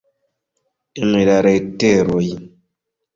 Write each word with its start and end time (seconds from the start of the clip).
En 1.01 1.11
la 1.27 1.35
leteroj. 1.47 2.23